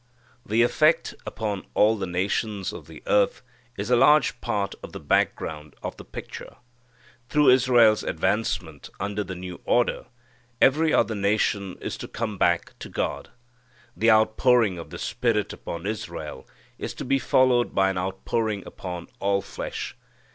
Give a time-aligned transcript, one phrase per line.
[0.43, 3.43] The effect upon all the nations of the earth
[3.77, 6.55] is a large part of the background of the picture.
[7.29, 10.07] Through Israel's advancement under the new order,
[10.59, 13.29] every other nation is to come back to God.
[13.95, 16.47] The outpouring of the Spirit upon Israel
[16.79, 19.95] is to be followed by an outpouring upon all flesh.